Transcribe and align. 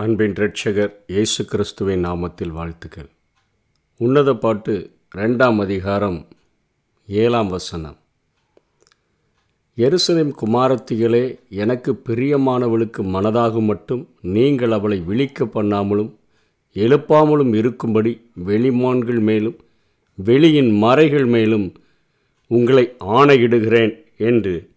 அன்பின் 0.00 0.34
ரட்சகர் 0.38 0.92
இயேசு 1.06 1.44
கிறிஸ்துவின் 1.44 2.04
நாமத்தில் 2.06 2.50
வாழ்த்துக்கள். 2.50 3.08
உன்னத 4.00 4.34
பாட்டு 4.34 4.74
ரெண்டாம் 5.16 5.58
அதிகாரம் 5.58 6.18
ஏழாம் 7.08 7.48
வசனம். 7.48 7.96
எருசலேம் 9.78 10.30
குமாரத்திகளே 10.40 11.38
எனக்கு 11.48 11.92
பிரியமானவளுக்கு 12.08 13.04
மனதாக 13.14 13.60
மட்டும் 13.60 14.08
நீங்கள் 14.22 14.70
அவளை 14.70 14.98
விழிக்க 15.00 15.44
பண்ணாமலும் 15.44 16.12
எழுப்பாமலும் 16.76 17.54
இருக்கும்படி 17.54 18.12
வெளிமான்கள் 18.44 19.20
மேலும் 19.20 19.58
வெளியின் 20.18 20.70
மறைகள் 20.84 21.26
மேலும் 21.26 21.66
உங்களை 22.46 22.96
ஆணையிடுகிறேன் 23.16 23.96
என்று 24.16 24.70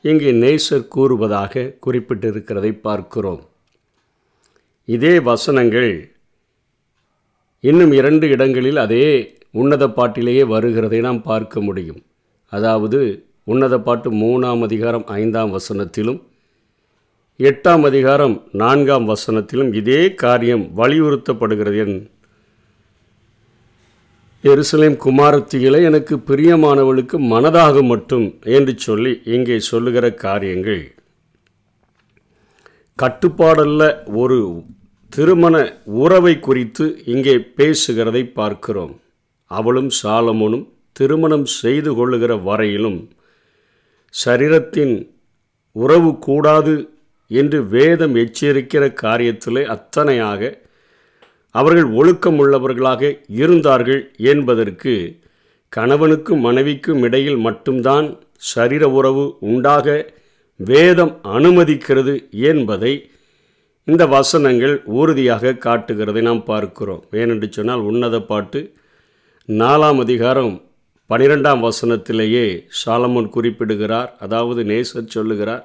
இங்கே 0.00 0.32
நேசர் 0.32 0.88
கூறுவதாக 0.88 1.72
குறிப்பிட்டிருக்கிறதை 1.86 2.72
பார்க்கிறோம். 2.80 3.44
இதே 4.88 5.14
வசனங்கள் 5.20 5.90
இன்னும் 7.64 7.92
இரண்டு 7.92 8.26
இடங்களில் 8.28 8.76
அதே 8.76 9.06
உன்னத 9.60 9.84
பாட்டிலேயே 9.88 10.44
வருகிறதை 10.52 10.98
நாம் 11.06 11.20
பார்க்க 11.22 11.60
முடியும். 11.60 11.98
அதாவது 12.52 13.00
உன்னத 13.44 13.74
பாட்டு 13.78 14.10
மூணாம் 14.12 14.62
அதிகாரம் 14.62 15.04
ஐந்தாம் 15.20 15.52
வசனத்திலும் 15.56 16.20
எட்டாம் 17.40 17.84
அதிகாரம் 17.90 18.36
நான்காம் 18.62 19.08
வசனத்திலும் 19.12 19.72
இதே 19.80 20.00
காரியம் 20.14 20.64
வலியுறுத்தப்படுகிறது 20.76 21.80
என் 21.84 21.98
எருசலேம் 24.44 24.98
குமாரத்திகளை 25.06 25.82
எனக்கு 25.90 26.16
பிரியமானவளுக்கு 26.30 27.18
மனதாக 27.34 27.82
மட்டும் 27.92 28.26
என்று 28.58 28.74
சொல்லி 28.86 29.14
இங்கே 29.36 29.58
சொல்லுகிற 29.70 30.06
காரியங்கள். 30.26 30.82
கட்டுப்பாடல்ல 32.98 33.82
ஒரு 34.22 34.38
திருமண 35.12 35.56
உறவை 35.84 36.40
குறித்து 36.40 37.02
இங்கே 37.04 37.36
பேசுகிறதை 37.56 38.32
பார்க்கிறோம். 38.32 39.00
அவளும் 39.50 39.90
சாலமோனும் 40.02 40.66
திருமணம் 40.92 41.44
செய்து 41.44 41.94
கொள்ளுகிற 41.94 42.36
வரையிலும் 42.36 42.98
சரீரத்தின் 44.14 44.94
உறவு 45.72 46.18
கூடாது 46.18 46.74
என்று 47.30 47.62
வேதம் 47.66 48.14
எச்சரிக்கிற 48.14 48.94
காரியத்திலே 49.02 49.62
அத்தனையாக 49.66 50.40
அவர்கள் 51.50 51.88
ஒழுக்கமுள்ளவர்களாக 51.92 53.02
இருந்தார்கள் 53.28 54.12
என்பதற்கு 54.16 54.94
கணவனுக்கும் 55.76 56.40
மனைவிக்கும் 56.40 57.02
இடையில் 57.02 57.36
மட்டும்தான் 57.36 58.06
சரீர 58.36 58.88
உறவு 58.88 59.38
உண்டாக 59.40 59.86
வேதம் 60.56 61.20
அனுமதிக்கிறது 61.22 62.14
என்பதை 62.32 62.92
இந்த 63.90 64.04
வசனங்கள் 64.06 64.74
உறுதியாக 65.00 65.52
காட்டுகிறதை 65.64 66.22
நாம் 66.26 66.42
பார்க்கிறோம். 66.44 67.02
ஏனென்று 67.20 67.46
சொன்னால் 67.48 67.84
உன்னத 67.90 68.16
பாட்டு 68.30 68.60
நாலாம் 69.48 70.00
அதிகாரம் 70.04 70.52
பனிரெண்டாம் 71.10 71.62
வசனத்திலேயே 71.66 72.42
சாலமோன் 72.80 73.30
குறிப்பிடுகிறார். 73.36 74.10
அதாவது 74.18 74.60
நேசர் 74.64 75.14
சொல்லுகிறார் 75.14 75.64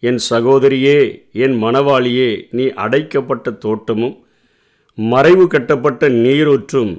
என் 0.00 0.20
சகோதரியே 0.30 0.96
என் 1.44 1.56
மணவாளியே 1.64 2.30
நீ 2.50 2.66
அடைக்கப்பட்ட 2.86 3.54
தோட்டமும் 3.66 4.16
மறைவு 4.94 5.46
கட்டப்பட்ட 5.46 6.08
நீரூற்றும் 6.24 6.92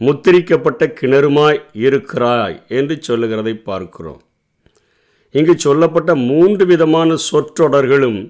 முத்திரிக்கப்பட்ட 0.00 0.92
கிணறுமாய் 1.00 1.62
இருக்கிறாய் 1.86 2.58
என்று 2.68 2.96
சொல்லுகிறதை 3.02 3.56
பார்க்கிறோம். 3.70 4.20
இங்கு 5.34 5.54
சொல்லப்பட்ட 5.58 6.10
மூன்று 6.28 6.64
விதமான 6.66 7.16
சொற்றொடர்களும் 7.30 8.20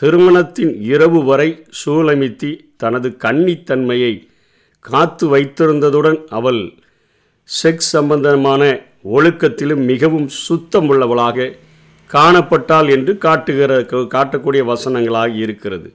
திருமணத்தின் 0.00 0.72
இரவு 0.82 1.24
வரை 1.24 1.64
சூலமித்தி 1.80 2.50
தனது 2.76 3.08
கன்னித்தன்மையை 3.24 4.28
காத்து 4.80 5.36
வைத்திருந்ததுடன் 5.36 6.18
அவள் 6.28 6.62
செக்ஸ் 7.62 7.90
சம்பந்தமான 7.94 8.62
ஒழுக்கத்திலும் 9.04 9.84
மிகவும் 9.84 10.28
சுத்தமுள்ளவளாக 10.48 11.52
காணப்பட்டாள் 12.12 12.88
என்று 12.90 13.18
காட்டுகிற 13.18 13.80
காட்டக்கூடிய 14.14 14.62
வசனங்களாக 14.72 15.36
இருக்கிறது. 15.36 15.94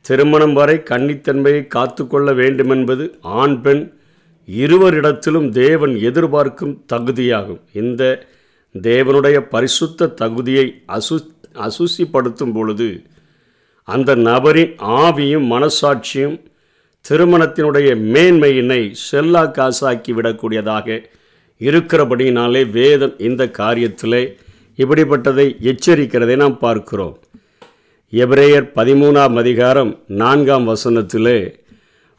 திருமணம் 0.00 0.52
வரை 0.52 0.76
கன்னித்தன்மையை 0.90 1.66
காத்துக்கொள்ள 1.66 2.32
வேண்டுமென்பது 2.32 3.18
ஆண் 3.20 3.60
பெண் 3.60 3.92
இருவரிடத்திலும் 4.48 5.48
தேவன் 5.50 5.94
எதிர்பார்க்கும் 5.98 6.74
தகுதியாகும். 6.92 7.60
இந்த 7.72 8.02
தேவனுடைய 8.74 9.38
பரிசுத்த 9.54 10.06
தகுதியை 10.06 10.66
அசு 10.88 11.16
அசுசிப்படுத்தும் 11.66 12.52
பொழுது 12.52 13.02
அந்த 13.82 14.14
நபரின் 14.14 14.74
ஆவியும் 14.78 15.46
மனசாட்சியும் 15.48 16.38
திருமணத்தினுடைய 17.10 17.88
மேன்மையினை 18.14 18.92
செல்லா 18.92 19.44
காசாக்கி 19.46 20.12
விடக்கூடியதாக 20.12 21.04
இருக்கிறபடினாலே 21.60 22.70
வேதம் 22.70 23.18
இந்த 23.18 23.44
காரியத்திலே 23.58 24.34
இப்படிப்பட்டதை 24.78 25.46
எச்சரிக்கிறதை 25.60 26.36
நாம் 26.36 26.58
பார்க்கிறோம். 26.58 27.16
எபிரேயர் 28.12 28.68
பதிமூணாம் 28.74 29.36
அதிகாரம் 29.36 30.02
நான்காம் 30.06 30.68
வசனத்திலே 30.68 31.54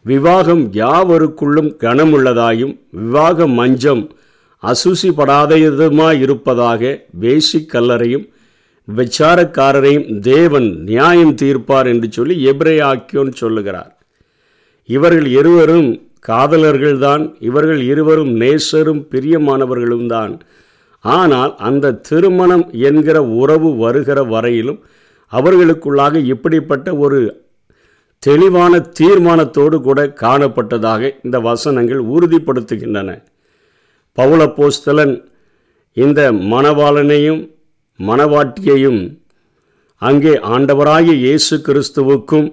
விவாகம் 0.06 0.73
யாவருக்குள்ளும் 0.73 1.71
கனமுள்ளதாயும் 1.79 2.79
விவாக 2.89 3.47
மஞ்சம் 3.47 4.03
அசுசிப்படாததுமாய் 4.63 6.19
இருப்பதாக 6.19 6.81
வேசி 7.19 7.66
கல்லறையும் 8.89 8.97
விச்சாரக்காரரையும் 8.97 10.19
தேவன் 10.19 10.83
நியாயம் 10.83 11.35
தீர்ப்பார் 11.41 11.88
என்று 11.88 12.07
சொல்லி 12.11 12.35
எப்ரே 12.51 12.75
ஆக்கியோன்னு 12.91 13.33
சொல்லுகிறார். 13.33 13.91
இவர்கள் 14.85 15.25
இருவரும் 15.25 15.89
காதலர்கள்தான் 16.27 17.23
இவர்கள் 17.39 17.81
இருவரும் 17.81 18.31
நேசரும் 18.44 19.01
பிரியமானவர்களும் 19.11 20.07
தான். 20.07 20.33
ஆனால் 21.00 21.55
அந்த 21.57 21.91
திருமணம் 21.91 22.66
என்கிற 22.72 23.17
உறவு 23.23 23.75
வருகிற 23.75 24.23
வரையிலும் 24.23 24.79
அவர்களுக்குள்ளாக 25.31 26.23
இப்படிப்பட்ட 26.33 26.95
ஒரு 26.95 27.19
தெளிவான 28.19 28.79
தீர்மானத்தோடு 29.00 29.81
கூட 29.81 30.00
காணப்பட்டதாக 30.21 31.11
இந்த 31.23 31.39
வசனங்கள் 31.39 32.01
உறுதிப்படுத்துகின்றன. 32.13 33.09
பவுளப்போஸ்தலன் 34.17 35.16
இந்த 35.94 36.31
மணவாளனையும் 36.31 37.41
மணவாட்டியையும் 37.99 39.01
அங்கே 40.01 40.33
ஆண்டவராகிய 40.47 41.15
இயேசு 41.17 41.55
கிறிஸ்துவுக்கும் 41.57 42.49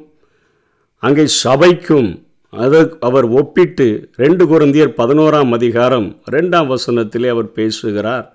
அங்கே 1.02 1.24
சபைக்கும் 1.44 2.08
அதை 2.52 2.80
அவர் 3.00 3.26
ஒப்பிட்டு 3.30 3.86
ரெண்டு 4.16 4.44
குருந்தியர் 4.46 4.92
பதினோராம் 4.96 5.52
அதிகாரம் 5.52 6.20
ரெண்டாம் 6.30 6.66
வசனத்திலே 6.66 7.28
அவர் 7.28 7.52
பேசுகிறார். 7.52 8.26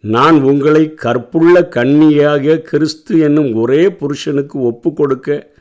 நான் 0.00 0.42
உங்களை 0.42 0.94
கற்புள்ள 0.94 1.68
கண்ணியாக 1.68 2.56
கிறிஸ்து 2.60 3.18
என்னும் 3.18 3.50
ஒரே 3.54 3.82
புருஷனுக்கு 3.90 4.60
ஒப்பு 4.60 4.92
கொடுக்க 4.92 5.52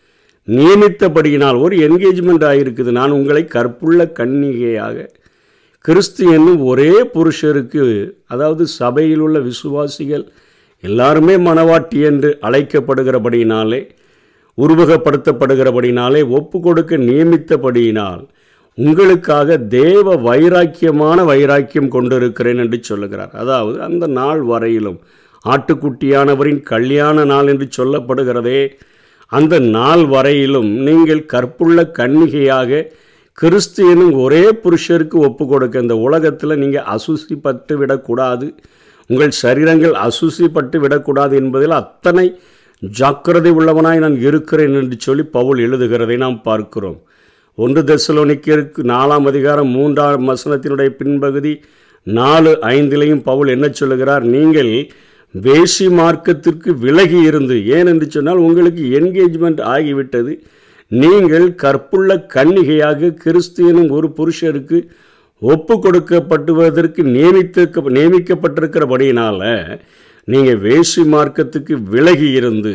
நியமித்தபடியினால் 0.47 1.55
ஒரு 1.55 1.75
என்கேஜ்மெண்ட் 1.77 2.45
ஆகிருக்குது 2.45 2.91
நான் 2.91 3.11
உங்களை 3.11 3.43
கற்புள்ள 3.45 4.05
கண்ணிகையாக 4.19 5.05
கிறிஸ்து 5.85 6.23
என்னும் 6.31 6.61
ஒரே 6.61 6.91
புருஷருக்கு 7.13 7.83
அதாவது 8.27 8.67
சபையில் 8.67 9.19
உள்ள 9.19 9.39
விசுவாசிகள் 9.39 10.25
எல்லாருமே 10.83 11.35
மனவாட்டி 11.47 11.99
என்று 12.11 12.29
அழைக்கப்படுகிறபடியினாலே 12.47 13.81
உருவகப்படுத்தப்படுகிறபடினாலே 14.57 16.21
ஒப்பு 16.37 16.57
கொடுக்க 16.65 16.97
நியமித்தபடியினால் 17.09 18.23
உங்களுக்காக 18.77 19.57
தேவ 19.77 20.15
வைராக்கியமான 20.27 21.17
வைராக்கியம் 21.31 21.89
கொண்டிருக்கிறேன் 21.95 22.61
என்று 22.63 22.77
சொல்லுகிறார். 22.89 23.33
அதாவது 23.41 23.77
அந்த 23.87 24.05
நாள் 24.19 24.41
வரையிலும் 24.51 24.99
ஆட்டுக்குட்டியானவரின் 25.45 26.61
கல்யாண 26.71 27.25
நாள் 27.31 27.49
என்று 27.53 27.67
சொல்லப்படுகிறதே 27.77 28.61
அந்த 29.31 29.55
நாள் 29.77 30.03
வரையிலும் 30.13 30.69
நீங்கள் 30.87 31.23
கற்புள்ள 31.33 31.85
கன்னிகையாக 31.99 32.81
கிறிஸ்து 33.37 33.83
எனும் 33.91 34.15
ஒரே 34.23 34.43
புருஷருக்கு 34.63 35.17
ஒப்பு 35.27 35.43
கொடுக்க 35.51 35.85
இந்த 35.85 35.95
உலகத்தில் 36.07 36.61
நீங்கள் 36.63 36.89
அசுசிப்பட்டு 36.95 37.75
விடக்கூடாது. 37.79 38.47
உங்கள் 39.09 39.33
சரீரங்கள் 39.41 39.95
அசுசிப்பட்டு 40.05 40.77
விடக்கூடாது 40.83 41.33
என்பதில் 41.41 41.75
அத்தனை 41.81 42.25
ஜாக்கிரதை 42.81 43.51
உள்ளவனாய் 43.59 44.03
நான் 44.05 44.17
இருக்கிறேன் 44.27 44.75
என்று 44.81 44.97
சொல்லி 45.05 45.23
பவுல் 45.35 45.59
எழுதுகிறதை 45.65 46.17
நாம் 46.23 46.39
பார்க்கிறோம். 46.41 46.97
ஒன்று 47.57 47.81
தெசலோனிக்கிற்கு 47.89 48.81
நாலாம் 48.91 49.25
அதிகாரம் 49.31 49.71
மூன்றாம் 49.77 50.27
வசனத்தினுடைய 50.31 50.89
பின்பகுதி 50.99 51.53
நாலு 52.07 52.51
ஐந்திலையும் 52.75 53.23
பவுல் 53.29 53.47
என்ன 53.47 53.67
சொல்லுகிறார்? 53.79 54.23
நீங்கள் 54.35 54.71
வேசி 55.35 55.85
மார்க்கத்திற்கு 55.99 56.69
விலகி 56.85 57.19
இருந்து 57.29 57.55
ஏன் 57.77 57.89
என்று 57.91 58.07
சொன்னால் 58.15 58.43
உங்களுக்கு 58.47 58.83
என்கேஜ்மெண்ட் 58.99 59.61
ஆகிவிட்டது. 59.75 60.33
நீங்கள் 60.91 61.47
கற்புள்ள 61.63 62.15
கன்னிகையாக 62.35 63.13
கிறிஸ்தியனும் 63.23 63.89
ஒரு 63.97 64.07
புருஷருக்கு 64.17 64.79
ஒப்பு 65.45 65.75
கொடுக்கப்படுவதற்கு 65.75 67.01
நியமித்திருக்க 67.15 67.95
நியமிக்கப்பட்டிருக்கிறபடியினால் 67.97 69.45
நீங்கள் 70.27 70.61
வேசி 70.65 71.03
மார்க்கத்துக்கு 71.13 71.75
விலகி 71.93 72.29
இருந்து 72.31 72.73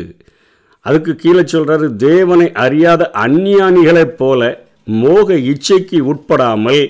அதுக்கு 0.85 1.13
கீழே 1.15 1.43
சொல்கிறாரு 1.51 1.87
தேவனை 2.03 2.47
அறியாத 2.65 3.11
அந்நியானிகளைப் 3.25 4.17
போல 4.17 4.41
மோக 5.01 5.35
இச்சைக்கு 5.51 5.97
உட்படாமல் 6.11 6.83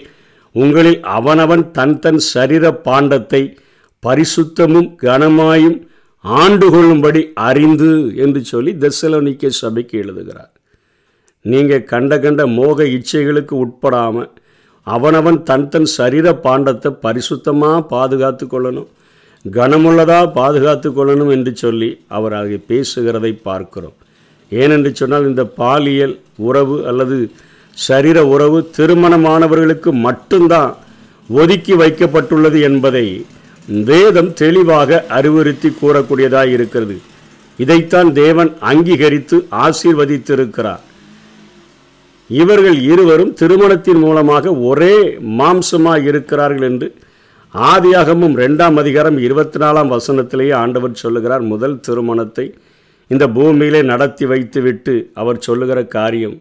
உங்களில் 0.55 1.01
அவனவன் 1.17 1.63
தன் 1.71 1.99
தன் 1.99 2.21
சரீர 2.33 2.65
பாண்டத்தை 2.87 3.41
பரிசுத்தமும் 4.03 4.89
கனமாயும் 5.03 5.77
ஆண்டு 6.25 6.67
கொள்ளும்படி 6.71 7.21
அறிந்து 7.47 7.89
என்று 8.15 8.41
சொல்லி 8.43 8.71
தெசலோனிக்க 8.83 9.51
சபைக்கு 9.61 9.95
எழுதுகிறார். 9.97 10.51
நீங்கள் 11.45 11.83
கண்ட 11.83 12.13
கண்ட 12.19 12.41
மோக 12.57 12.85
இச்சைகளுக்கு 12.95 13.55
உட்படாமல் 13.65 14.29
அவனவன் 14.95 15.37
தன் 15.49 15.67
தன் 15.73 15.89
சரீர 15.97 16.27
பாண்டத்தை 16.45 16.89
பரிசுத்தமாக 17.05 17.85
பாதுகாத்து 17.93 18.45
கொள்ளணும். 18.45 18.89
கனமுள்ளதாக 19.45 20.31
பாதுகாத்து 20.39 20.89
கொள்ளணும் 20.97 21.31
என்று 21.35 21.51
சொல்லி 21.63 21.89
அவர் 22.17 22.35
அதை 22.39 22.57
பேசுகிறதை 22.71 23.31
பார்க்கிறோம். 23.47 23.95
ஏனென்று 24.51 24.91
சொன்னால் 24.99 25.29
இந்த 25.31 25.43
பாலியல் 25.61 26.15
உறவு 26.47 26.77
அல்லது 26.91 27.17
சரீர 27.77 28.19
உறவு 28.33 28.59
திருமணமானவர்களுக்கு 28.77 29.91
மட்டும்தான் 30.07 30.71
ஒதுக்கி 31.29 31.73
வைக்கப்பட்டுள்ளது 31.81 32.59
என்பதை 32.69 33.05
வேதம் 33.89 34.31
தெளிவாக 34.41 34.99
அறிவுறுத்தி 35.17 35.69
கூறக்கூடியதாக 35.81 36.53
இருக்கிறது. 36.57 36.95
இதைத்தான் 37.63 38.09
தேவன் 38.23 38.51
அங்கீகரித்து 38.71 39.37
ஆசீர்வதித்திருக்கிறார். 39.65 40.83
இவர்கள் 42.29 42.79
இருவரும் 42.81 43.33
திருமணத்தின் 43.33 44.01
மூலமாக 44.05 44.53
ஒரே 44.55 44.95
மாம்சமாக 45.39 46.07
இருக்கிறார்கள் 46.11 46.67
என்று 46.69 46.87
ஆதியாகமும் 47.53 48.35
ரெண்டாம் 48.43 48.75
அதிகாரம் 48.75 49.17
இருபத்தி 49.17 49.59
நாலாம் 49.59 49.91
வசனத்திலேயே 49.95 50.53
ஆண்டவர் 50.53 51.01
சொல்லுகிறார். 51.03 51.41
முதல் 51.41 51.79
திருமணத்தை 51.79 52.45
இந்த 53.07 53.27
பூமியிலே 53.27 53.81
நடத்தி 53.83 54.25
வைத்துவிட்டு 54.25 54.93
அவர் 55.13 55.39
சொல்லுகிற 55.39 55.79
காரியம். 55.85 56.37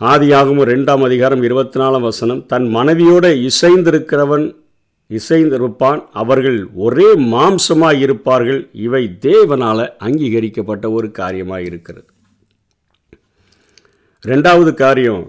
ஆதியாகமும் 0.00 0.68
ரெண்டாம் 0.72 1.02
அதிகாரம் 1.02 1.42
இருபத்தி 1.42 1.80
நாலாம் 1.80 2.00
வசனம் 2.00 2.46
தன் 2.46 2.66
மனைவியோடு 2.68 3.30
இசைந்திருக்கிறவன் 3.50 4.46
இசைந்திருப்பான் 5.10 6.00
அவர்கள் 6.12 6.58
ஒரே 6.86 7.08
மாம்சமாக 7.34 7.98
இருப்பார்கள் 7.98 8.60
இவை 8.86 9.02
தேவனால் 9.20 9.84
அங்கீகரிக்கப்பட்ட 9.98 10.90
ஒரு 10.90 11.10
காரியமாக 11.10 11.62
இருக்கிறது 11.62 12.08
ரெண்டாவது 14.28 14.70
காரியம் 14.74 15.24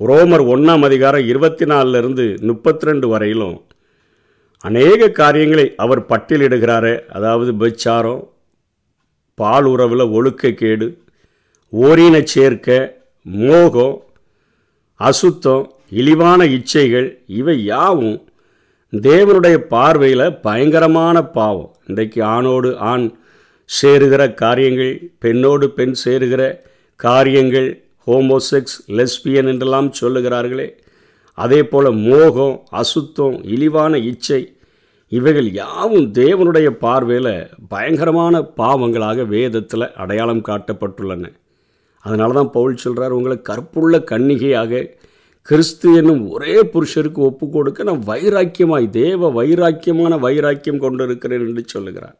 ரோமர் 0.00 0.42
ஒன்றாம் 0.52 0.84
அதிகாரம் 0.86 1.26
இருபத்தி 1.26 1.64
நாலுலேருந்து 1.64 2.24
முப்பத்தி 2.40 2.86
ரெண்டு 2.88 3.06
வரையிலும் 3.08 3.56
அநேக 4.64 5.08
காரியங்களை 5.10 5.66
அவர் 5.76 6.00
பட்டியலிடுகிறாரு. 6.08 6.92
அதாவது 7.08 7.52
பெச்சாரம் 7.54 8.22
பால் 9.34 9.64
உறவில் 9.64 10.04
ஒழுக்கக்கேடு 10.16 10.88
ஓரின 11.72 12.22
சேர்க்க 12.24 12.78
மோகம் 13.26 13.94
அசுத்தம் 15.00 15.64
இழிவான 15.90 16.46
இச்சைகள் 16.46 17.08
இவை 17.26 17.64
யாவும் 17.64 18.18
தேவனுடைய 18.92 19.56
பார்வையில் 19.74 20.36
பயங்கரமான 20.40 21.24
பாவம். 21.38 21.70
இன்றைக்கு 21.86 22.22
ஆணோடு 22.24 22.72
ஆண் 22.76 23.06
சேருகிற 23.70 24.34
காரியங்கள் 24.34 24.94
பெண்ணோடு 25.18 25.68
பெண் 25.70 25.96
சேருகிற 26.04 26.42
காரியங்கள் 26.96 27.81
ஹோமோசெக்ஸ் 28.06 28.76
லெஸ்பியன் 28.98 29.50
என்றெல்லாம் 29.52 29.90
சொல்லுகிறார்களே. 30.00 30.68
அதே 31.38 31.60
போல் 31.62 31.90
மோகம் 32.08 32.56
அசுத்தம் 32.70 33.36
இழிவான 33.44 33.98
இச்சை 34.10 34.40
இவைகள் 35.12 35.48
யாவும் 35.52 36.06
தேவனுடைய 36.12 36.68
பார்வையில் 36.84 37.34
பயங்கரமான 37.68 38.40
பாவங்களாக 38.56 39.24
வேதத்தில் 39.26 39.94
அடையாளம் 39.94 40.46
காட்டப்பட்டுள்ளன. 40.48 41.24
அதனால 42.04 42.32
தான் 42.32 42.50
பவுல் 42.50 42.82
சொல்கிறார் 42.84 43.16
உங்களை 43.18 43.36
கற்புள்ள 43.42 43.98
கன்னிகையாக 44.10 44.82
கிறிஸ்து 45.48 45.88
என்னும் 45.94 46.22
ஒரே 46.30 46.56
புருஷருக்கு 46.72 47.20
ஒப்பு 47.28 47.46
கொடுக்க 47.48 47.82
நான் 47.82 48.02
வைராக்கியமாய் 48.06 48.86
தேவ 48.90 49.30
வைராக்கியமான 49.38 50.18
வைராக்கியம் 50.18 50.78
கொண்டிருக்கிறேன் 50.78 51.44
என்று 51.46 51.64
சொல்லுகிறார். 51.66 52.16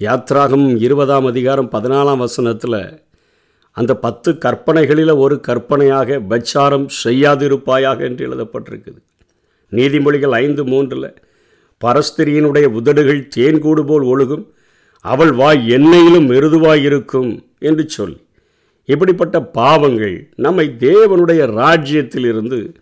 யாத்ராகம் 0.00 0.66
இருபதாம் 0.86 1.26
அதிகாரம் 1.26 1.70
பதினாலாம் 1.70 2.22
வசனத்தில் 2.26 2.80
அந்த 3.76 3.92
பத்து 3.94 4.38
கற்பனைகளில் 4.38 5.12
ஒரு 5.14 5.40
கற்பனையாக 5.40 6.18
பச்சாரம் 6.28 6.86
செய்யாதிருப்பாயாக 7.04 8.00
என்று 8.00 8.22
எழுதப்பட்டிருக்குது. 8.28 9.00
நீதிமொழிகள் 9.70 10.34
ஐந்து 10.44 10.64
மூன்றில் 10.64 11.14
பரஸ்திரியினுடைய 11.84 12.64
உதடுகள் 12.64 13.28
தேன்கூடு 13.36 13.82
போல் 13.86 14.02
ஒழுகும் 14.02 14.44
அவள் 15.04 15.32
வாய் 15.32 15.62
எண்ணெயிலும் 15.68 16.26
மெருதுவாய் 16.30 16.82
இருக்கும் 16.82 17.30
என்று 17.58 17.88
சொல்லி. 17.88 18.20
இப்படிப்பட்ட 18.84 19.42
பாவங்கள் 19.42 20.16
நம்மை 20.36 20.66
தேவனுடைய 20.78 21.42
ராஜ்யத்திலிருந்து 21.62 22.74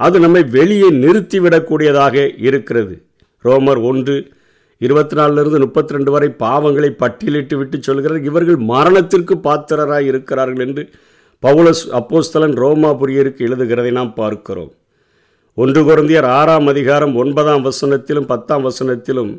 அது 0.00 0.20
நம்மை 0.20 0.42
வெளியே 0.42 0.90
நிறுத்திவிடக்கூடியதாக 0.90 2.16
இருக்கிறது. 2.38 3.02
ரோமர் 3.44 3.82
ஒன்று 3.82 4.16
இருபத்தி 4.84 5.14
நாலுலேருந்து 5.16 5.58
முப்பத்தி 5.64 5.94
ரெண்டு 5.96 6.10
வரை 6.10 6.28
பாவங்களை 6.38 6.90
பட்டியலிட்டு 7.02 7.54
விட்டு 7.56 7.76
சொல்கிறார். 7.82 8.20
இவர்கள் 8.30 8.58
மரணத்திற்கு 8.72 9.34
பாத்திரராய் 9.46 10.08
இருக்கிறார்கள் 10.10 10.64
என்று 10.66 10.82
பவுலஸ் 11.42 11.84
அப்போஸ்தலன் 11.98 12.56
ரோமாபுரியருக்கு 12.62 13.46
எழுதுகிறதை 13.48 13.90
நாம் 13.90 14.12
பார்க்கிறோம். 14.14 14.72
ஒன்று 15.54 15.80
குழந்தையர் 15.84 16.28
ஆறாம் 16.38 16.66
அதிகாரம் 16.66 17.14
ஒன்பதாம் 17.22 17.62
வசனத்திலும் 17.68 18.26
பத்தாம் 18.32 18.64
வசனத்திலும் 18.68 19.32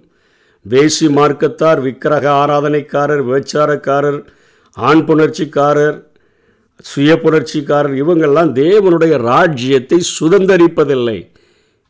வேசி 0.66 1.08
மார்க்கத்தார் 1.18 1.80
விக்கிரக 1.82 2.26
ஆராதனைக்காரர் 2.44 3.22
விபச்சாரக்காரர் 3.28 4.20
ஆண் 4.78 5.04
புணர்ச்சிக்காரர் 5.08 5.98
சுய 6.90 7.12
புணர்ச்சிக்காரர் 7.24 7.96
இவங்கெல்லாம் 8.04 8.52
தேவனுடைய 8.62 9.14
ராஜ்யத்தை 9.32 10.00
சுதந்தரிப்பதில்லை. 10.18 11.20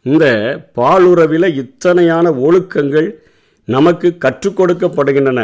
இந்த 0.05 0.25
பாலுறவில் 0.79 1.47
இத்தனையான 1.63 2.25
ஒழுக்கங்கள் 2.47 3.09
நமக்கு 3.67 4.07
கற்றுக் 4.17 4.57
கொடுக்கப்படுகின்றன 4.59 5.41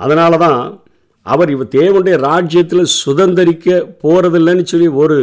அதனால 0.00 0.36
தான் 0.36 0.62
அவர் 1.26 1.50
இவ 1.50 1.64
தேவனுடைய 1.76 2.16
ராஜ்யத்தில் 2.28 2.92
சுதந்திரிக்க 3.00 3.76
போகிறதில்லைன்னு 4.02 4.64
சொல்லி 4.72 4.88
ஒரு 5.02 5.18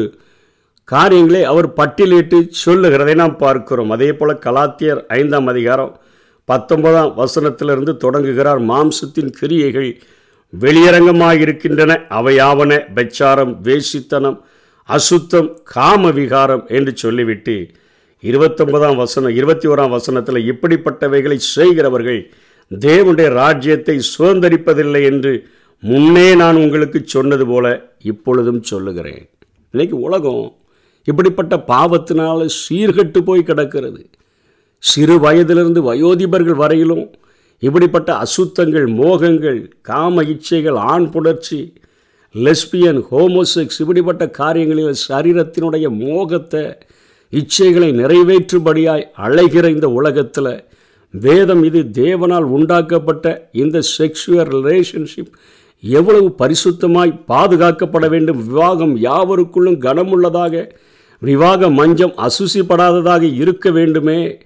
காரியங்களை 0.90 1.42
அவர் 1.44 1.68
பட்டியலிட்டு 1.80 2.38
சொல்லுகிறதை 2.64 3.14
நாம் 3.14 3.36
பார்க்கிறோம். 3.38 3.92
அதே 3.96 4.10
போல் 4.14 4.42
கலாத்தியர் 4.46 5.02
ஐந்தாம் 5.18 5.48
அதிகாரம் 5.48 5.92
பத்தொன்பதாம் 6.50 7.12
வசனத்திலிருந்து 7.18 7.94
தொடங்குகிறார். 7.98 8.62
மாம்சத்தின் 8.72 9.32
கிரியைகள் 9.40 9.92
வெளியரங்கமாக 10.54 11.40
இருக்கின்றன 11.40 11.92
அவையாவன 12.20 12.80
பெச்சாரம் 12.96 13.54
வேசித்தனம் 13.68 14.40
அசுத்தம் 14.90 15.50
காம 15.74 16.12
விகாரம் 16.12 16.66
என்று 16.78 16.94
சொல்லிவிட்டு 16.96 17.56
இருபத்தொன்பதாம் 18.24 18.96
வசனம் 18.96 19.36
இருபத்தி 19.36 19.68
ஓராம் 19.68 19.90
வசனத்தில் 19.90 20.40
இப்படிப்பட்டவைகளை 20.52 21.38
செய்கிறவர்கள் 21.56 22.20
தேவனுடைய 22.72 23.30
ராஜ்யத்தை 23.30 23.96
சுதந்திரிப்பதில்லை 24.18 25.02
என்று 25.04 25.48
முன்னே 25.84 26.36
நான் 26.36 26.56
உங்களுக்கு 26.56 27.00
சொன்னது 27.06 27.48
போல 27.48 27.66
இப்பொழுதும் 28.02 28.62
சொல்லுகிறேன். 28.62 29.24
இன்னைக்கு 29.72 30.00
உலகம் 30.00 30.46
இப்படிப்பட்ட 31.08 31.58
பாவத்தினால் 31.58 32.46
சீர்கட்டு 32.62 33.20
போய் 33.20 33.44
கிடக்கிறது. 33.44 34.02
சிறு 34.78 35.20
வயதிலிருந்து 35.20 35.82
வயோதிபர்கள் 35.82 36.62
வரையிலும் 36.64 37.06
இப்படிப்பட்ட 37.60 38.12
அசுத்தங்கள் 38.26 38.88
மோகங்கள் 38.92 39.60
காம 39.82 40.24
இச்சைகள் 40.24 40.78
ஆண் 40.92 41.10
புணர்ச்சி 41.14 41.60
லெஸ்பியன் 42.36 43.02
ஹோமோசெக்ஸ் 43.12 43.80
இப்படிப்பட்ட 43.80 44.30
காரியங்களில் 44.30 45.02
சரீரத்தினுடைய 45.10 45.88
மோகத்தை 46.06 46.64
இச்சைகளை 47.32 47.90
நிறைவேற்றும்படியாய் 48.02 49.06
அழைகிற 49.18 49.70
இந்த 49.70 49.90
உலகத்தில் 49.90 50.64
வேதம் 51.10 51.64
இது 51.64 51.80
தேவனால் 51.94 52.42
உண்டாக்கப்பட்ட 52.42 53.50
இந்த 53.52 53.80
செக்ஷுவல் 53.98 54.52
ரிலேஷன்ஷிப் 54.56 55.32
எவ்வளவு 55.80 56.36
பரிசுத்தமாய் 56.38 57.24
பாதுகாக்கப்பட 57.28 58.10
வேண்டும். 58.10 58.48
விவாகம் 58.48 58.98
யாவருக்குள்ளும் 58.98 59.80
கனமுள்ளதாக 59.86 60.70
விவாக 61.20 61.70
மஞ்சம் 61.70 62.14
அசுசிப்படாததாக 62.18 63.34
இருக்க 63.36 63.72
வேண்டுமே. 63.72 64.38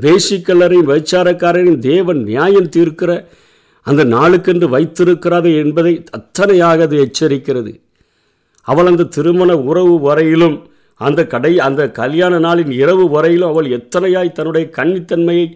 வேசிக்கல்லரையும் 0.00 0.90
வைச்சாரக்காரரையும் 0.92 1.78
தேவன் 1.78 2.22
நியாயம் 2.22 2.68
தீர்க்கிற 2.76 3.24
அந்த 3.82 4.04
நாளுக்கென்று 4.04 4.68
வைத்திருக்கிறது 4.68 5.56
என்பதை 5.56 6.04
அத்தனையாக 6.18 6.80
அது 6.80 7.10
எச்சரிக்கிறது. 7.10 7.80
அவள் 8.62 8.86
அந்த 8.86 9.04
திருமண 9.04 9.58
உறவு 9.58 10.00
வரையிலும் 10.00 10.69
அந்த 11.06 11.20
கடை 11.32 11.52
அந்த 11.66 11.82
கல்யாண 12.00 12.34
நாளின் 12.46 12.72
இரவு 12.82 13.04
வரையிலும் 13.08 13.50
அவள் 13.52 13.68
எத்தனையாய் 13.78 14.36
தன்னுடைய 14.38 14.64
கன்னித்தன்மையை 14.78 15.46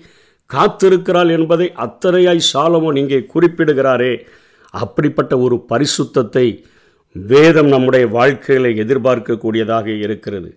காத்திருக்கிறாள் 0.50 1.30
என்பதை 1.36 1.66
அத்தனையாய் 1.84 2.48
சாலமோன் 2.52 3.00
இங்கே 3.02 3.20
குறிப்பிடுகிறாரே. 3.34 4.14
அப்படிப்பட்ட 4.74 5.32
ஒரு 5.38 5.56
பரிசுத்தத்தை 5.72 6.46
வேதம் 7.16 7.70
நம்முடைய 7.74 8.04
வாழ்க்கையில 8.16 8.70
எதிர்பார்க்கக்கூடியதாக 8.82 9.86
இருக்கிறது. 10.06 10.50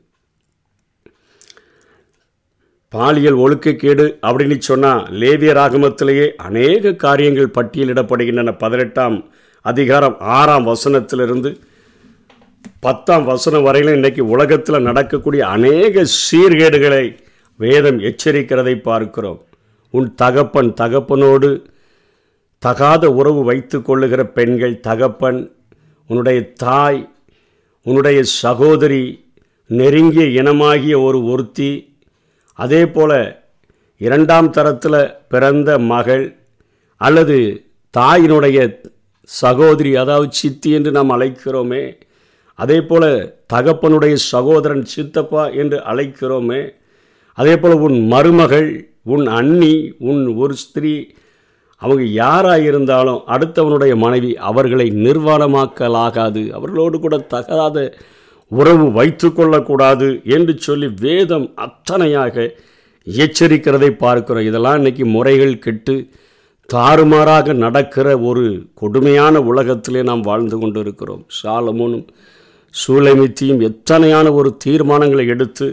பாலியல் 2.93 3.39
ஒழுக்கக்கேடு 3.43 4.05
அப்படின்னு 4.27 4.57
சொன்னால் 4.67 5.01
லேவியர் 5.21 5.59
ஆகமத்திலேயே 5.63 6.27
அநேக 6.47 6.93
காரியங்கள் 7.05 7.55
பட்டியலிடப்படுகின்றன. 7.57 8.51
பதினெட்டாம் 8.57 9.17
அதிகாரம் 9.65 10.17
ஆறாம் 10.37 10.67
வசனத்திலிருந்து 10.67 11.51
பத்தாம் 12.79 13.23
வசனம் 13.23 13.63
வரையிலும் 13.63 13.93
இன்றைக்கி 13.93 14.19
உலகத்தில் 14.19 14.81
நடக்கக்கூடிய 14.81 15.47
அநேக 15.47 16.05
சீர்கேடுகளை 16.31 17.17
வேதம் 17.55 17.99
எச்சரிக்கிறதை 17.99 18.81
பார்க்கிறோம். 18.81 19.45
உன் 19.91 20.15
தகப்பன் 20.15 20.73
தகப்பனோடு 20.73 21.49
தகாத 22.59 23.11
உறவு 23.11 23.43
வைத்து 23.43 23.81
கொள்ளுகிற 23.81 24.25
பெண்கள் 24.25 24.79
தகப்பன் 24.79 25.51
உன்னுடைய 26.09 26.53
தாய் 26.53 27.09
உன்னுடைய 27.85 28.23
சகோதரி 28.23 29.25
நெருங்கிய 29.67 30.43
இனமாகிய 30.43 31.01
ஒரு 31.01 31.23
ஒருத்தி 31.23 31.95
அதே 32.53 32.85
போல் 32.85 33.37
இரண்டாம் 33.97 34.49
தரத்தில் 34.49 35.15
பிறந்த 35.27 35.79
மகள் 35.79 36.25
அல்லது 36.97 37.65
தாயினுடைய 37.97 38.79
சகோதரி 39.25 39.95
அதாவது 39.95 40.31
சித்தி 40.31 40.71
என்று 40.71 40.91
நாம் 40.91 41.09
அழைக்கிறோமே 41.09 41.97
அதே 42.59 42.81
போல் 42.81 43.09
தகப்பனுடைய 43.53 44.13
சகோதரன் 44.13 44.85
சித்தப்பா 44.85 45.49
என்று 45.49 45.77
அழைக்கிறோமே 45.77 46.61
அதே 47.33 47.57
போல் 47.57 47.73
உன் 47.73 48.07
மருமகள் 48.07 48.69
உன் 49.03 49.27
அண்ணி 49.27 49.95
உன் 49.99 50.35
ஒரு 50.35 50.55
ஸ்திரீ 50.55 51.07
அவங்க 51.81 52.03
யாராக 52.03 52.61
இருந்தாலும் 52.61 53.21
அடுத்தவனுடைய 53.27 53.95
மனைவி 53.95 54.37
அவர்களை 54.37 54.91
நிர்வாணமாக்கலாகாது 54.91 56.51
அவர்களோடு 56.51 56.99
கூட 56.99 57.17
தகாத 57.17 57.95
உறவு 58.51 58.91
வைத்து 58.91 59.33
கொள்ளக்கூடாது 59.33 60.21
என்று 60.23 60.57
சொல்லி 60.57 60.93
வேதம் 60.99 61.53
அத்தனையாக 61.55 62.35
எச்சரிக்கிறதை 63.07 63.89
பார்க்கிறோம். 63.89 64.43
இதெல்லாம் 64.43 64.85
இன்றைக்கி 64.85 65.05
முறைகள் 65.05 65.59
கெட்டு 65.59 65.95
தாறுமாறாக 66.65 67.53
நடக்கிற 67.53 68.19
ஒரு 68.19 68.45
கொடுமையான 68.73 69.39
உலகத்திலே 69.41 70.03
நாம் 70.03 70.21
வாழ்ந்து 70.21 70.57
கொண்டு 70.59 70.79
இருக்கிறோம் 70.79 71.25
சாலமோனும் 71.43 72.07
சூளைமித்தியும் 72.79 73.61
எத்தனையான 73.69 74.31
ஒரு 74.39 74.49
தீர்மானங்களை 74.65 75.25
எடுத்து 75.35 75.67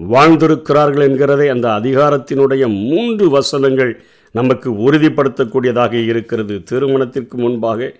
வாழ்ந்திருக்கிறார்கள் 0.00 1.04
என்கிறதை 1.08 1.46
அந்த 1.54 1.66
அதிகாரத்தினுடைய 1.80 2.62
மூன்று 2.90 3.26
வசனங்கள் 3.30 3.92
நமக்கு 4.34 4.68
உறுதிப்படுத்தக்கூடியதாக 4.84 5.94
இருக்கிறது. 6.10 6.54
திருமணத்திற்கு 6.70 7.36
முன்பாக 7.36 7.90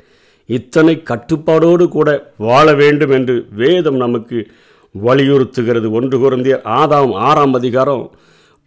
இத்தனை 0.48 0.94
கட்டுப்பாடோடு 1.10 1.84
கூட 1.88 2.08
வாழ 2.46 2.66
வேண்டும் 2.74 3.10
என்று 3.10 3.36
வேதம் 3.60 3.96
நமக்கு 3.96 4.38
வலியுறுத்துகிறது. 4.94 5.86
ஒன்று 5.90 6.16
குறந்திய 6.18 6.56
ஆதாம் 6.80 7.14
ஆறாம் 7.28 7.54
அதிகாரம் 7.54 8.04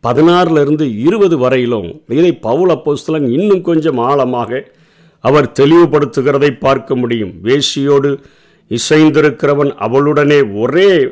பதினாறிலிருந்து 0.03 0.85
இருபது 1.07 1.35
வரையிலும் 1.37 1.89
இதை 2.19 2.31
பவுல 2.47 2.71
போஸ்தலன் 2.85 3.27
இன்னும் 3.37 3.61
கொஞ்சம் 3.61 3.99
ஆழமாக 4.09 4.63
அவர் 5.23 5.47
தெளிவுபடுத்துகிறதை 5.59 6.51
பார்க்க 6.59 6.95
முடியும். 6.95 7.33
வேசியோடு 7.43 8.11
இசைந்திருக்கிறவன் 8.69 9.71
அவளுடனே 9.85 10.39
ஒரே 10.53 11.09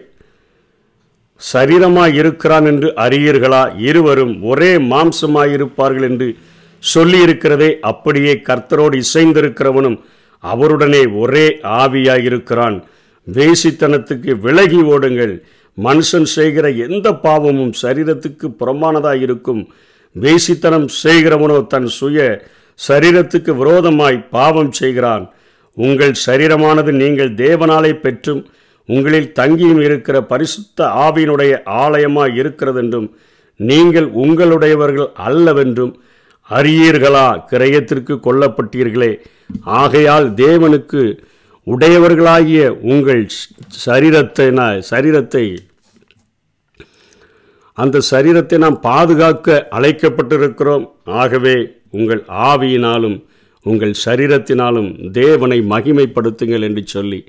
சரீரமாய் 1.54 2.14
இருக்கிறான் 2.14 2.66
என்று 2.66 2.94
அறியீர்களா? 2.96 3.80
இருவரும் 3.80 4.44
ஒரே 4.44 4.78
மாம்சமாயிருப்பார்கள் 4.78 6.08
என்று 6.10 6.36
சொல்லியிருக்கிறதே 6.94 7.80
அப்படியே 7.80 8.42
கர்த்தரோடு 8.48 9.02
இசைந்திருக்கிறவனும் 9.04 10.00
அவருடனே 10.44 11.04
ஒரே 11.14 11.60
ஆவியாயிருக்கிறான். 11.64 12.84
வேசித்தனத்துக்கு 13.28 14.32
விலகி 14.40 14.82
ஓடுங்கள். 14.82 15.44
மனுஷன் 15.84 16.28
செய்கிற 16.38 16.70
எந்த 16.70 17.14
பாவமும் 17.14 17.74
சரீரத்துக்கு 17.82 18.48
புறமானதாக 18.60 19.22
இருக்கும் 19.22 19.62
வேசித்தனம் 20.22 20.88
செய்கிறவனோ 21.04 21.68
தன் 21.68 21.88
சுய 21.88 22.50
சரீரத்துக்கு 22.88 23.52
விரோதமாய் 23.58 24.28
பாவம் 24.30 24.72
செய்கிறான். 24.72 25.34
உங்கள் 25.74 26.14
சரீரமானது 26.26 26.92
நீங்கள் 26.92 27.32
தேவனாலே 27.34 27.94
பெற்றும் 27.94 28.42
உங்களில் 28.86 29.34
தங்கியும் 29.40 29.82
இருக்கிற 29.82 30.18
பரிசுத்த 30.22 30.86
ஆவியினுடைய 30.86 31.54
ஆலயமாக 31.84 32.36
இருக்கிறதென்றும் 32.42 33.08
நீங்கள் 33.56 34.08
உங்களுடையவர்கள் 34.24 35.10
அல்லவென்றும் 35.28 35.94
அறியீர்களா? 36.50 37.28
கிரயத்திற்கு 37.52 38.14
கொல்லப்பட்டீர்களே. 38.28 39.12
ஆகையால் 39.64 40.28
தேவனுக்கு 40.34 41.02
உடையவர்களாகிய 41.68 42.64
உங்கள் 42.92 43.28
சரீரத்தை 43.86 44.52
நான் 44.52 44.80
சரீரத்தை 44.90 45.46
அந்த 47.78 48.02
சரீரத்தை 48.12 48.58
நாம் 48.58 48.80
பாதுகாக்க 48.80 49.68
அழைக்கப்பட்டிருக்கிறோம். 49.72 50.86
ஆகவே 51.06 51.56
உங்கள் 51.90 52.24
ஆவியினாலும் 52.50 53.18
உங்கள் 53.66 53.94
சரீரத்தினாலும் 54.06 54.90
தேவனை 55.12 55.60
மகிமைப்படுத்துங்கள் 55.74 56.66
என்று 56.68 56.84
சொல்லி 56.86 57.20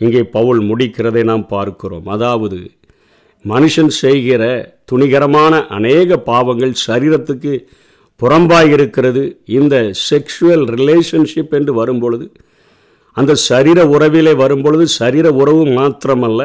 இங்கே 0.00 0.22
பவுல் 0.36 0.60
முடிக்கிறதை 0.70 1.22
நாம் 1.24 1.46
பார்க்கிறோம். 1.46 2.06
அதாவது 2.14 2.58
மனுஷன் 3.44 3.92
செய்கிற 4.02 4.42
துணிகரமான 4.92 5.54
அநேக 5.76 6.18
பாவங்கள் 6.30 6.74
சரீரத்துக்கு 6.86 7.52
புறம்பாக 8.20 8.72
இருக்கிறது 8.76 9.22
இந்த 9.58 9.76
செக்ஷுவல் 10.08 10.64
ரிலேஷன்ஷிப் 10.74 11.54
என்று 11.58 11.72
வரும்பொழுது 11.74 12.26
அந்த 13.16 13.32
சரீர 13.48 13.78
உறவிலே 13.84 14.32
வரும்பொழுது 14.36 14.84
சரீர 15.00 15.26
உறவு 15.40 15.64
மாத்திரமல்ல 15.78 16.42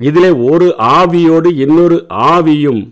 இதிலே 0.00 0.30
ஒரு 0.50 0.66
ஆவியோடு 0.98 1.48
இன்னொரு 1.64 1.96
ஆவியும் 2.32 2.82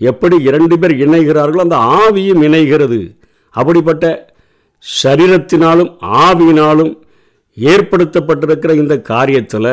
எப்படி 0.00 0.36
இரண்டு 0.48 0.74
பேர் 0.78 0.94
இணைகிறார்களோ 1.04 1.60
அந்த 1.66 1.78
ஆவியும் 2.02 2.42
இணைகிறது. 2.48 3.00
அப்படிப்பட்ட 3.54 4.04
சரீரத்தினாலும் 4.84 5.90
ஆவியினாலும் 6.26 6.92
ஏற்படுத்தப்பட்டிருக்கிற 7.56 8.74
இந்த 8.74 8.96
காரியத்தில் 9.08 9.72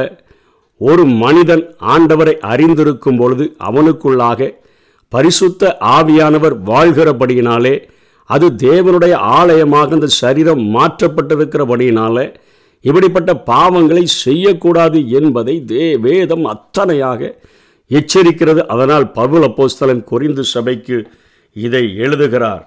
ஒரு 0.81 1.05
மனிதன் 1.05 1.65
ஆண்டவரை 1.93 2.33
அறிந்திருக்கும் 2.51 3.17
பொழுது 3.17 3.45
அவனுக்குள்ளாக 3.59 4.49
பரிசுத்த 5.09 5.77
ஆவியானவர் 5.79 6.55
வாழ்கிறபடியினாலே 6.65 7.75
அது 8.29 8.47
தேவனுடைய 8.63 9.13
ஆலயமாக 9.39 9.93
இந்த 9.93 10.07
சரீரம் 10.07 10.63
மாற்றப்பட்டிருக்கிறபடியினாலே 10.75 12.25
இப்படிப்பட்ட 12.81 13.31
பாவங்களை 13.45 14.03
செய்யக்கூடாது 14.03 14.99
என்பதை 15.09 15.63
தே 15.67 15.85
வேதம் 15.99 16.45
அத்தனையாக 16.45 17.21
எச்சரிக்கிறது. 17.91 18.61
அதனால் 18.65 19.11
பவுல் 19.11 19.45
அப்போஸ்தலன் 19.49 20.03
குறிந்து 20.11 20.43
சபைக்கு 20.53 20.97
இதை 21.53 21.83
எழுதுகிறார். 21.95 22.63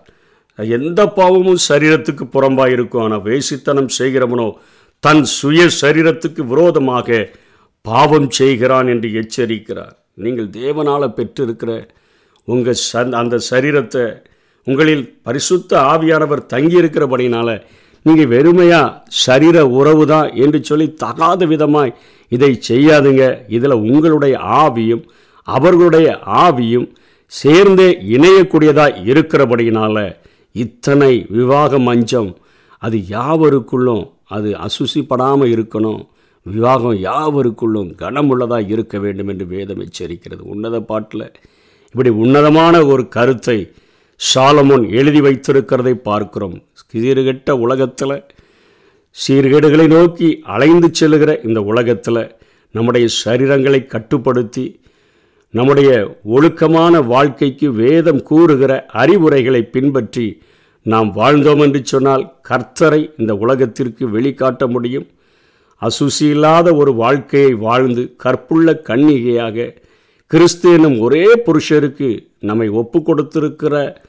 எந்த 0.59 1.01
பாவமும் 1.19 1.61
சரீரத்துக்கு 1.69 2.25
புறம்பாக 2.35 2.75
இருக்கும். 2.77 3.03
ஆனால் 3.05 3.25
வேசித்தனம் 3.29 3.91
செய்கிறவனோ 3.99 4.49
தன் 5.05 5.25
சுய 5.39 5.67
சரீரத்துக்கு 5.81 6.45
விரோதமாக 6.53 7.19
பாவம் 7.85 8.29
செய்கிறான் 8.39 8.89
என்று 8.95 9.09
எச்சரிக்கிறார். 9.21 9.95
நீங்கள் 10.25 10.49
தேவனால் 10.61 11.15
பெற்றிருக்கிற 11.19 11.73
உங்கள் 12.49 12.81
சந் 12.91 13.15
அந்த 13.21 13.37
சரீரத்தை 13.51 14.05
உங்களில் 14.67 15.05
பரிசுத்த 15.27 15.71
ஆவியானவர் 15.93 16.49
தங்கியிருக்கிறபடினால 16.55 17.49
நீங்கள் 18.07 18.31
வெறுமையாக 18.33 18.97
சரீர 19.25 19.57
உறவு 19.79 20.05
தான் 20.13 20.29
என்று 20.45 20.59
சொல்லி 20.69 20.87
தகாத 21.03 21.47
விதமாய் 21.53 21.97
இதை 22.33 22.51
செய்யாதுங்க. 22.69 23.25
இதில் 23.57 23.83
உங்களுடைய 23.89 24.35
ஆவியும் 24.65 25.05
அவர்களுடைய 25.49 26.09
ஆவியும் 26.45 26.89
சேர்ந்தே 27.33 27.89
இணையக்கூடியதாக 28.17 29.03
இருக்கிறபடியினால் 29.11 30.05
இத்தனை 30.53 31.27
விவாக 31.29 31.79
மஞ்சம். 31.79 32.37
அது 32.79 32.97
யாவருக்குள்ளும் 32.97 34.11
அது 34.25 34.57
அசுசிப்படாமல் 34.67 35.53
இருக்கணும். 35.57 36.01
விவாகம் 36.43 36.97
யாவருக்குள்ளும் 37.03 37.91
கனமுள்ளதாக 37.99 38.71
இருக்க 38.71 38.99
வேண்டும் 38.99 39.29
என்று 39.29 39.47
வேதம் 39.47 39.81
எச்சரிக்கிறது. 39.81 40.41
உன்னத 40.41 40.81
பாட்டில் 40.81 41.33
இப்படி 41.91 42.09
உன்னதமான 42.09 42.87
ஒரு 42.87 43.09
கருத்தை 43.09 43.73
சாலமோன் 44.35 44.91
எழுதி 44.91 45.21
வைத்திருக்கிறதை 45.21 45.95
பார்க்கிறோம். 45.95 46.63
சீர்கெட்ட 46.93 47.51
உலகத்தில் 47.51 48.25
சீர்கேடுகளை 49.29 49.87
நோக்கி 49.89 50.41
அலைந்து 50.45 50.89
செல்லுகிற 50.93 51.41
இந்த 51.45 51.63
உலகத்தில் 51.63 52.37
நம்முடைய 52.71 53.07
சரீரங்களை 53.25 53.87
கட்டுப்படுத்தி 53.87 54.81
நம்முடைய 55.51 56.17
ஒழுக்கமான 56.25 57.01
வாழ்க்கைக்கு 57.07 57.73
வேதம் 57.73 58.23
கூறுகிற 58.23 58.87
அறிவுரைகளை 58.87 59.63
பின்பற்றி 59.63 60.43
நாம் 60.83 61.17
வாழ்ந்தோம் 61.17 61.61
என்று 61.61 61.81
சொன்னால் 61.85 62.33
கர்த்தரை 62.49 63.11
இந்த 63.17 63.35
உலகத்திற்கு 63.35 64.09
வெளிக்காட்ட 64.09 64.69
முடியும். 64.69 65.07
அசுசி 65.83 66.21
இல்லாத 66.21 66.75
ஒரு 66.75 66.95
வாழ்க்கையை 66.95 67.55
வாழ்ந்து 67.55 68.15
கற்புள்ள 68.17 68.73
கன்னிகையாக 68.73 69.75
கிறிஸ்து 70.27 70.99
ஒரே 70.99 71.43
புருஷருக்கு 71.47 72.29
நம்மை 72.41 72.69
ஒப்பு 72.69 73.03
கொடுத்திருக்கிற 73.03 74.03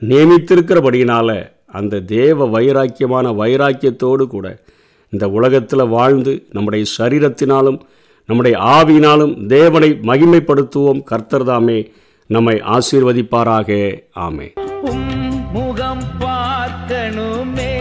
நியமித்திருக்கிறபடியினால் 0.00 1.50
அந்த 1.66 2.00
தேவ 2.00 2.48
வைராக்கியமான 2.48 3.32
வைராக்கியத்தோடு 3.32 4.26
கூட 4.26 4.62
இந்த 5.08 5.28
உலகத்தில் 5.28 5.88
வாழ்ந்து 5.88 6.46
நம்முடைய 6.52 6.84
சரீரத்தினாலும் 6.98 7.80
நம்முடைய 8.26 8.58
ஆவியினாலும் 8.58 9.46
தேவனை 9.46 9.90
மகிமைப்படுத்துவோம். 10.02 11.02
கர்த்தர் 11.02 11.44
தாமே 11.44 11.90
நம்மை 12.26 12.62
ஆசீர்வதிப்பாராக. 12.66 14.00
ஆமே 14.20 14.52
உம் 14.82 15.50
முகம் 15.52 16.02
பார்க்கணுமே. 16.20 17.74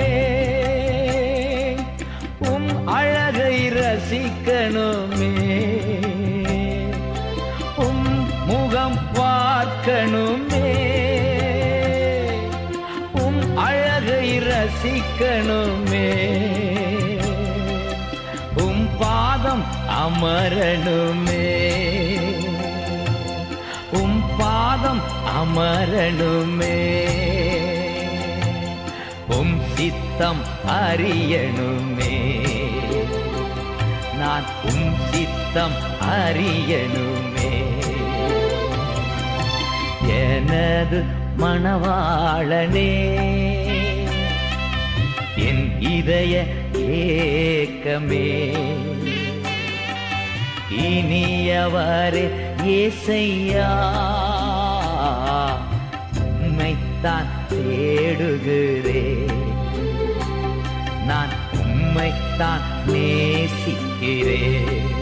உம் 2.40 2.88
அழகை 2.88 3.70
ரசிக்கணுமே. 3.70 5.34
உம் 7.76 8.26
முகம் 8.46 8.98
பார்க்கணுமே. 9.14 10.74
உம் 13.14 13.58
அழகை 13.58 14.40
ரசிக்கணுமே. 14.40 15.85
அமரணுமே. 20.06 21.74
உம் 23.92 24.24
பாதம் 24.38 25.02
அமரணுமே. 25.42 27.04
உம் 29.30 29.60
சித்தம் 29.74 30.42
அறியணுமே. 30.68 32.48
நான் 34.20 34.44
உம் 34.64 34.94
சித்தம் 35.12 35.76
அறியணுமே. 36.02 37.64
எனது 40.08 41.04
மணவாளனே 41.40 43.14
என் 45.36 45.82
இதய 45.82 46.44
ஏக்கமே. 46.74 48.54
இனியவரே 50.90 52.26
ஏசையா 52.78 53.70
உம்மைத்தான் 56.46 57.32
தேடுகிறே 57.52 59.04
நான் 61.10 61.34
உம்மைத்தான் 61.64 62.66
நேசிக்கிறேன். 62.92 64.95